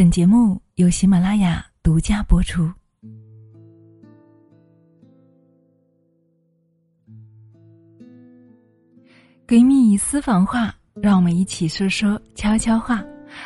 [0.00, 2.62] 本节目由喜马拉雅独家播出。
[9.46, 13.04] 闺蜜私房话，让我们一起说说悄悄话。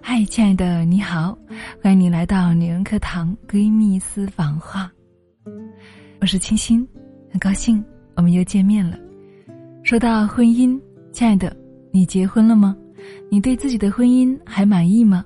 [0.00, 1.36] 嗨，亲爱的，你好，
[1.82, 4.88] 欢迎你来到女人课堂闺蜜私房话。
[6.20, 6.86] 我是清新，
[7.28, 7.84] 很高兴
[8.14, 8.96] 我们又见面了。
[9.82, 11.56] 说到婚姻，亲爱的，
[11.90, 12.76] 你结婚了吗？
[13.32, 15.24] 你对自己的婚姻还满意吗？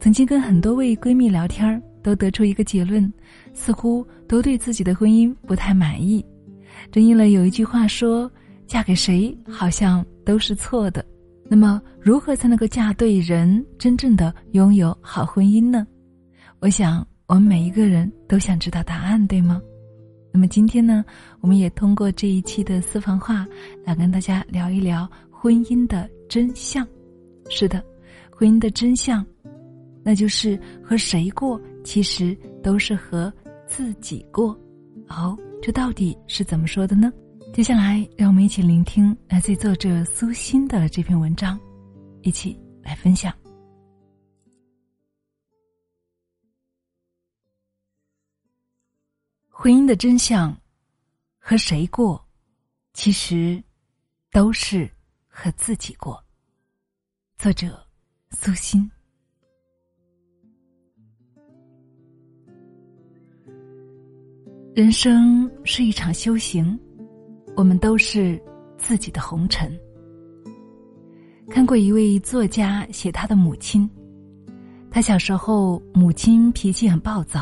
[0.00, 3.12] 曾经跟很多位闺蜜聊天都得出一个结论，
[3.52, 6.24] 似乎都对自己的婚姻不太满意。
[6.90, 8.30] 正应了有一句话说。
[8.66, 11.06] 嫁给谁好像都是错的，
[11.48, 15.86] 那么如何才能够嫁对人，真正的拥有好婚姻呢？
[16.58, 19.62] 我想我们每一个人都想知道答案，对吗？
[20.32, 21.04] 那么今天呢，
[21.40, 23.46] 我们也通过这一期的私房话
[23.84, 26.84] 来跟大家聊一聊婚姻的真相。
[27.48, 27.80] 是的，
[28.32, 29.24] 婚姻的真相，
[30.06, 33.32] 那就是和谁过，其实都是和
[33.66, 34.56] 自己过。
[35.08, 37.12] 哦，这到底是怎么说的呢？
[37.52, 41.58] 接下来，让我们一起聆听来自作者苏欣的这篇文章，
[42.22, 43.34] 一起来分享。
[49.48, 50.56] 婚姻的真相，
[51.36, 52.24] 和谁过，
[52.92, 53.60] 其实
[54.30, 54.88] 都是
[55.26, 56.22] 和自己过。
[57.38, 57.84] 作者
[58.30, 58.88] 苏欣。
[64.76, 66.78] 人生是一场修行。
[67.56, 68.38] 我们都是
[68.76, 69.74] 自己的红尘。
[71.48, 73.88] 看过一位作家写他的母亲，
[74.90, 77.40] 他小时候母亲脾气很暴躁，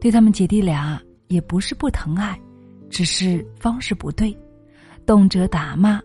[0.00, 2.40] 对他们姐弟俩也不是不疼爱，
[2.88, 4.32] 只是方式不对，
[5.04, 6.00] 动辄打骂。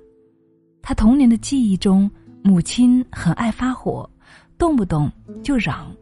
[0.81, 2.09] 他童年的记忆中，
[2.44, 4.09] 母亲很爱发火，
[4.58, 5.08] 动不动
[5.44, 5.95] 就嚷。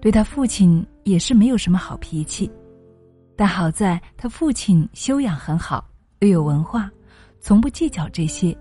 [0.00, 2.48] 对他父亲也是没有什么好脾气，
[3.38, 5.88] 但好在他父亲修养很好。
[6.18, 6.90] 又有文化，
[7.38, 8.56] 从不计较这些，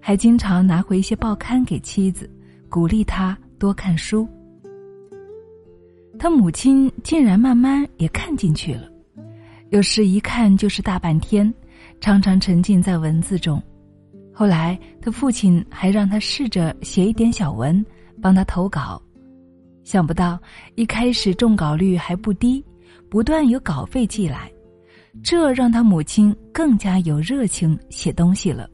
[0.00, 2.30] 还经常拿回一些报刊给妻子，
[2.70, 4.26] 鼓励他多看书。
[6.18, 8.88] 他母亲竟然慢慢也看进去了，
[9.68, 11.52] 有时一看就是大半天，
[12.00, 13.62] 常常沉浸在文字中。
[14.32, 17.84] 后来他父亲还让他试着写一点小文，
[18.22, 18.98] 帮他投稿。
[19.82, 20.40] 想不到
[20.76, 22.64] 一开始中稿率还不低，
[23.08, 24.50] 不断有稿费寄来。
[25.22, 28.68] 这让他母亲更加有热情写东西了，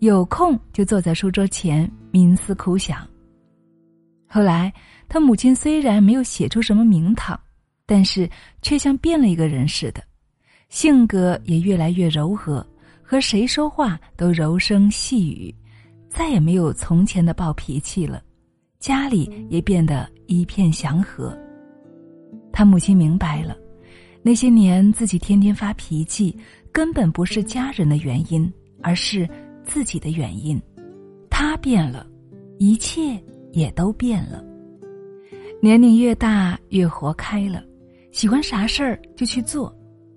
[0.00, 3.06] 有空就坐在书桌前冥思苦想。
[4.26, 4.72] 后来，
[5.08, 7.38] 他母亲虽然没有写出什么名堂，
[7.86, 8.28] 但是
[8.62, 10.02] 却像变了一个人似的，
[10.68, 12.66] 性格也越来越柔和，
[13.00, 15.54] 和谁说话都柔声细语，
[16.08, 18.20] 再也没有从前的暴脾气了，
[18.80, 21.36] 家里也变得一片祥和。
[22.52, 23.56] 他母亲明白了。
[24.22, 26.36] 那些年，自己天天发脾气，
[26.70, 28.52] 根本不是家人的原因，
[28.82, 29.28] 而是
[29.64, 30.60] 自己的原因。
[31.30, 32.06] 他变了，
[32.58, 33.18] 一切
[33.52, 34.44] 也都变了。
[35.62, 37.64] 年龄越大，越活开了，
[38.12, 39.74] 喜欢啥事儿就去做。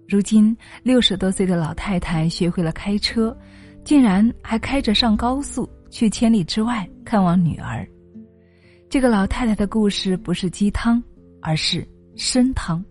[0.08, 3.36] 如今六十多岁的老太太学会了开车，
[3.86, 7.88] 竟然还开着上高速去千里之外看望女儿。
[8.90, 11.02] 这个老太太的故事不是鸡汤，
[11.42, 12.84] 而是深疼。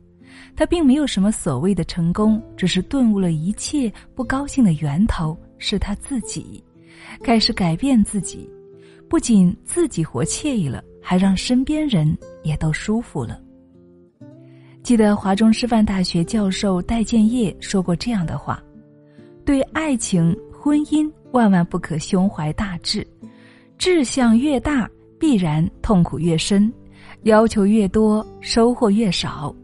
[0.55, 6.62] 他并没有什么所谓的成功，只是顿悟了一切不高兴的源头是他自己，
[7.22, 8.49] 开始改变自己，
[9.09, 13.41] 不仅自己活惬意了，还让身边人也都舒服了。
[14.83, 18.62] 记得华中师范大学教授戴建业说过这样的话
[19.47, 23.06] ：“对爱情、婚姻，万万不可胸怀大志，
[23.78, 26.71] 志向越大，必然痛苦越深，
[27.25, 29.55] 要求越多，收获越少。”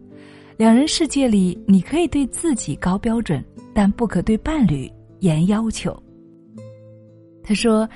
[0.57, 5.97] 两人世界里，你可以对自己高标准，但不可对伴侣严要求。
[7.43, 7.89] 他说：“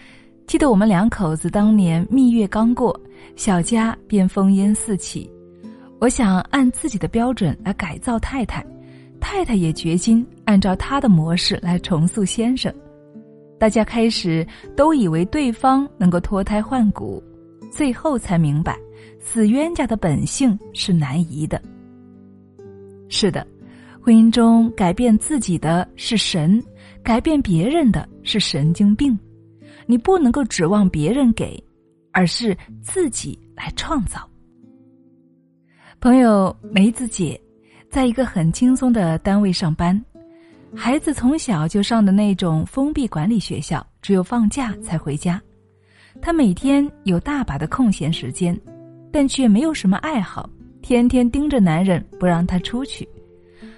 [0.46, 2.98] 记得我们两口子当年蜜月刚过，
[3.34, 5.28] 小家便烽烟四起。
[5.98, 8.64] 我想按自己的标准来改造太太，
[9.20, 12.72] 太太也决心按照她的模式来重塑先生。
[13.58, 17.22] 大家开始都以为对方能够脱胎换骨，
[17.70, 18.76] 最后才明白，
[19.20, 21.60] 死冤家的本性是难移的。”
[23.08, 23.46] 是的，
[24.00, 26.62] 婚姻中改变自己的是神，
[27.02, 29.18] 改变别人的是神经病。
[29.84, 31.62] 你不能够指望别人给，
[32.12, 34.26] 而是自己来创造。
[36.00, 37.38] 朋友梅子姐，
[37.90, 40.02] 在一个很轻松的单位上班，
[40.74, 45.40] 孩子从小就上的那种封闭管理学校，只有放假才回家。
[46.20, 48.58] 她每天有大把的空闲时间，
[49.12, 50.48] 但却没有什么爱好，
[50.80, 53.08] 天天盯着男人不让他出去。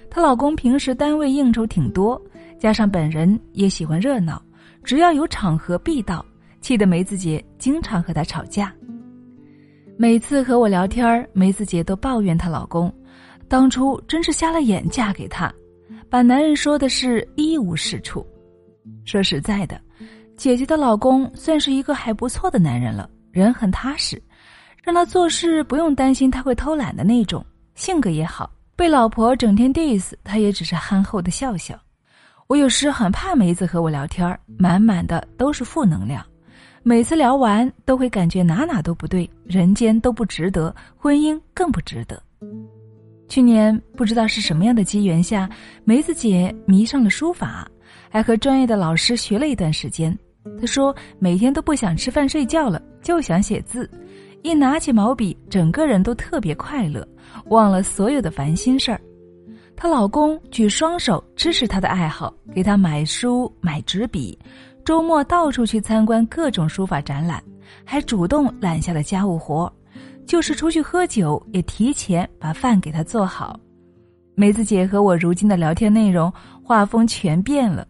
[0.09, 2.19] 她老公平时单位应酬挺多，
[2.57, 4.41] 加上本人也喜欢热闹，
[4.83, 6.25] 只要有场合必到，
[6.61, 8.73] 气得梅子姐经常和他吵架。
[9.97, 12.91] 每次和我聊天，梅子姐都抱怨她老公，
[13.47, 15.53] 当初真是瞎了眼嫁给他，
[16.09, 18.25] 把男人说的是一无是处。
[19.03, 19.79] 说实在的，
[20.37, 24.21] 姐姐的老公算是一个还不错的男人了，人很踏实，
[24.85, 27.43] 让他做事不用担心他会偷懒的那种，
[27.73, 28.47] 性格也好。
[28.75, 31.75] 被老婆整天 diss，他也只是憨厚的笑笑。
[32.45, 36.23] 我有时很怕梅子和我聊天，满满的都是负能量。
[36.83, 42.21] 每次聊完都会感觉哪哪都不对，人间都不值得，婚姻更不值得。
[43.27, 45.49] 去年不知道是什么样的机缘下，
[45.83, 47.67] 梅子姐迷上了书法，
[48.07, 50.15] 还和专业的老师学了一段时间。
[50.61, 53.89] 她说每天都不想吃饭睡觉了，就想写字，
[54.45, 57.03] 一拿起毛笔，整个人都特别快乐，
[57.47, 59.01] 忘了所有的烦心事儿。
[59.75, 64.37] 她老公举双手支持她的爱好，给她买书买纸笔。
[64.85, 67.43] 周末到处去参观各种书法展览，
[67.83, 69.71] 还主动揽下了家务活，
[70.27, 73.59] 就是出去喝酒也提前把饭给她做好。
[74.35, 76.31] 梅子姐和我如今的聊天内容
[76.63, 77.87] 画风全变了，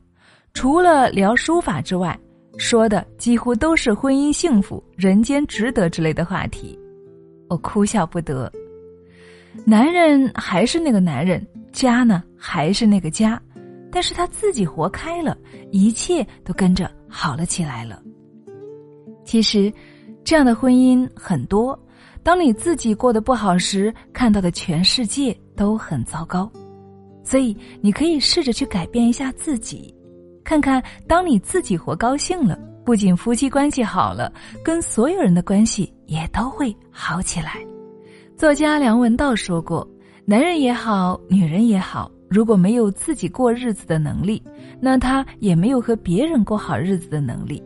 [0.53, 2.17] 除了聊书法之外，
[2.57, 6.77] 说的几乎都是婚姻幸福、人间值得之类的话题。
[7.49, 8.51] 我哭笑不得。
[9.65, 13.41] 男人还是那个男人，家呢还是那个家。
[13.91, 15.37] 但是他自己活开了，
[15.71, 18.01] 一切都跟着好了起来了。
[19.23, 19.71] 其实，
[20.23, 21.79] 这样的婚姻很多。
[22.21, 26.51] 当你自己过得不好时，看到的全世界都很糟糕。
[27.23, 29.95] 所以，你可以试着去改变一下自己，
[30.45, 34.31] 看看当你自己活高兴了，不仅夫妻关系好了，
[34.63, 37.55] 跟所有人的关系也都会好起来。
[38.37, 39.85] 作家梁文道说过
[40.23, 44.41] ：“男人也好，女人也好。”如果没有自己过日子的能力，
[44.81, 47.61] 那他也没有和别人过好日子的能力。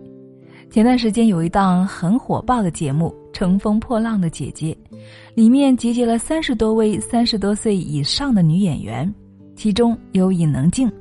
[0.69, 4.77] 前段时间有一档很火爆的节目《乘风破浪的姐姐》，
[5.33, 9.11] 里面集结了三十多位三十多岁以上的女演员，
[9.55, 10.91] 其中有尹能静，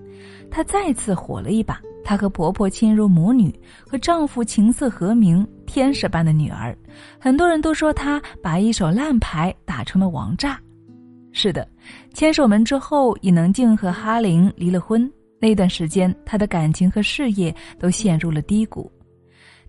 [0.50, 1.80] 她再次火了一把。
[2.04, 3.54] 她和婆婆亲如母女，
[3.86, 6.74] 和丈夫琴瑟和鸣，天使般的女儿。
[7.18, 10.58] 很多人都说她把一手烂牌打成了王炸。
[11.32, 11.68] 是的，
[12.14, 15.10] 牵手门之后，尹能静和哈林离了婚。
[15.38, 18.90] 那段时间，她的感情和事业都陷入了低谷。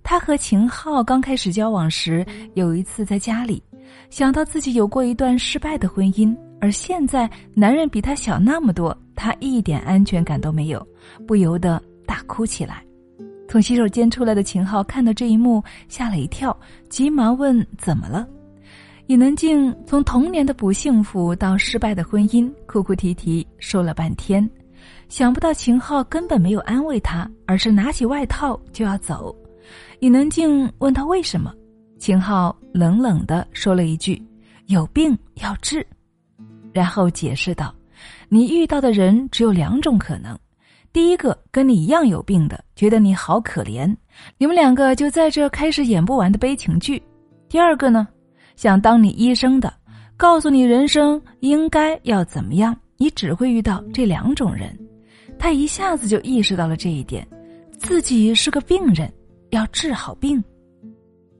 [0.02, 3.62] 她和秦昊刚开始交往时，有一次在家里，
[4.10, 10.88] 想到自己有过一段失败的婚姻，而现在男人比她小那么多，他一点安全感都没有，
[11.28, 12.82] 不由得大哭起来。
[13.50, 16.58] 从洗手间出来的秦昊看到这一幕，吓了一跳，
[16.90, 18.26] 急忙问：“怎么了？”
[19.08, 24.48] 尹能静从童年的不幸福到失败的婚姻，哭哭啼啼说了半天，
[25.10, 29.36] 想不到秦昊根本没有安慰她，而是拿起外套就要走。
[30.00, 31.54] 尹能静问他为什么，
[31.98, 34.22] 秦昊冷冷的说了一句
[34.68, 35.86] ：“有病要治。”
[36.72, 37.74] 然后解释道
[38.28, 40.38] ：“你遇到的人只有两种可能，
[40.92, 43.96] 第一个跟你一样有病的，觉得你好可怜，
[44.38, 47.02] 你们两个就在这开始演不完的悲情剧；
[47.48, 48.08] 第二个呢？”
[48.56, 49.74] 想当你医生的，
[50.18, 54.78] 告诉你人生应该要怎么样，你只会遇到这两种人。
[55.38, 57.26] 他一下子就意识到了这一点，
[57.78, 59.10] 自己是个病人，
[59.52, 60.44] 要治好病。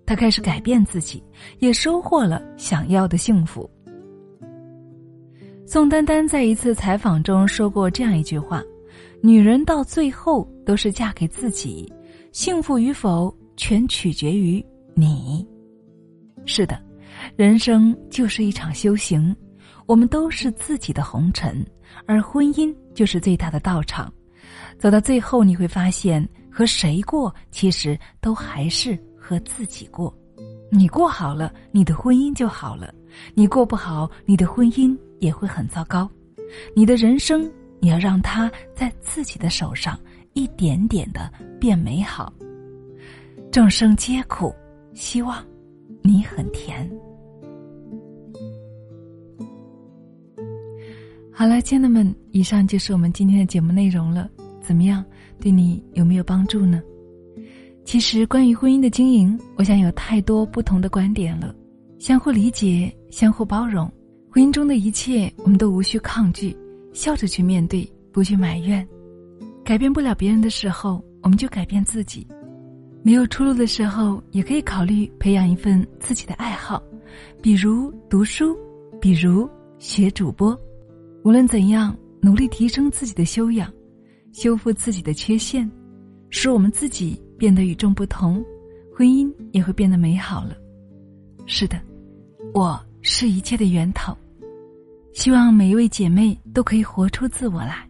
[0.06, 1.22] 他开始改变自己，
[1.60, 3.70] 也收获了想要的幸福。
[5.72, 8.60] 宋丹丹在一次采访中说过这样一句话
[9.22, 11.88] ：“女人到最后都是嫁给自己，
[12.32, 15.48] 幸福与否全取决于你。”
[16.44, 16.82] 是的。
[17.36, 19.36] 人生就是一场修行，
[19.86, 21.64] 我们都是自己的红尘，
[22.08, 24.12] 而婚姻就是最大的道场。
[24.80, 30.12] 走到最后，你会发现，和谁过，其实都还是和自己过。
[30.72, 32.92] 你过好了，你的婚姻就好了；
[33.34, 36.10] 你过不好，你的婚姻也会很糟糕。
[36.74, 37.50] 你的人生，
[37.80, 40.00] 你要让它在自己的手上，
[40.34, 42.34] 一点点的变美好。
[43.52, 44.54] 众生皆苦，
[44.94, 45.44] 希望
[46.02, 46.90] 你很甜。
[51.32, 54.30] 好了，亲爱的们，以上就是我们今天的节目内容了。
[54.60, 55.04] 怎么样，
[55.40, 56.82] 对你有没有帮助呢？
[57.86, 61.56] 其实，关于婚姻的经营，我想有太多不同的观点了。
[61.98, 63.92] 相互理解，相互包容，
[64.30, 66.56] 婚姻中的一切，我们都无需抗拒，
[66.94, 68.88] 笑着去面对，不去埋怨。
[69.64, 72.26] 改变不了别人的时候，我们就改变自己。
[73.02, 76.82] 没有出路的时候，也可以考虑培养一份自己的爱好，
[77.42, 78.58] 比如读书，
[79.00, 80.58] 比如学主播。
[81.24, 83.72] 无论怎样，努力提升自己的修养，
[84.34, 85.70] 修复自己的缺陷，
[86.30, 88.44] 使我们自己变得与众不同，
[88.96, 90.56] 婚姻也会变得美好了。
[91.46, 91.80] 是的，
[92.54, 92.80] 我
[93.12, 94.16] 是一切的源头。
[95.14, 97.88] 希望每一位姐妹都可以活出自我来，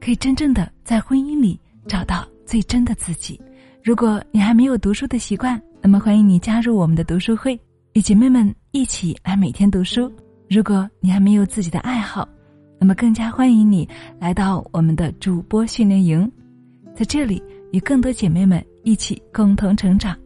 [0.00, 1.58] 可以真正的在婚姻里
[1.88, 3.38] 找到最真的自己。
[3.82, 7.60] 如果你还没有读书的习惯，那么欢迎你加入我们的读书会，
[7.94, 10.10] 与姐妹们一起来每天读书。
[10.48, 12.26] 如果你还没有自己的爱好，
[12.78, 13.86] 那么更加欢迎你
[14.20, 16.30] 来到我们的主播训练营，
[16.94, 17.42] 在这里
[17.72, 20.16] 与更多姐妹们一起共同成长，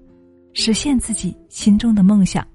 [0.52, 2.46] 实现自己心中的梦想。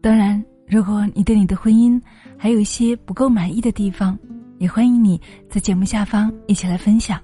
[0.00, 0.42] 当然。
[0.68, 2.00] 如果你对你的婚姻
[2.36, 4.18] 还有一些不够满意的地方，
[4.58, 7.20] 也欢迎你在节目下方一起来分享，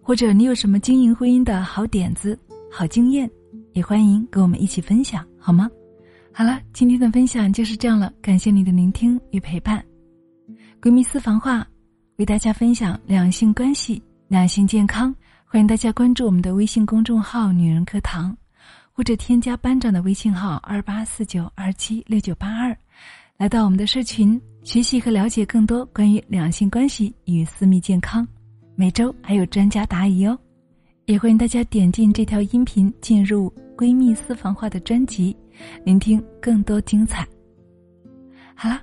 [0.00, 2.38] 或者你有什么经营婚姻的好点子、
[2.72, 3.30] 好经验，
[3.74, 5.70] 也欢迎跟我们一起分享，好吗？
[6.32, 9.84] 好了，今天的分享就是这样了，感谢你的聆听与陪伴。
[10.80, 11.66] 闺蜜私房话，
[12.16, 15.14] 为大家分享两性关系、两性健康，
[15.44, 18.34] 欢迎大家关注我们的微信公众号“女人课堂”。
[18.98, 22.76] 或者添加班长的微信号二八四九二七六九八二，
[23.36, 28.26] 来到我们的社群学习和了解更多关于两性关系与私密健康。
[28.74, 30.36] 每周还有专家答疑哦，
[31.04, 35.36] 也欢迎大家点进这条音频进入闺蜜私房话的专辑，
[35.84, 37.24] 聆听更多精彩。
[38.52, 38.82] 好了，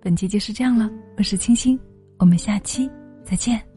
[0.00, 1.76] 本期就是这样了，我是清新，
[2.20, 2.88] 我们下期
[3.24, 3.75] 再见。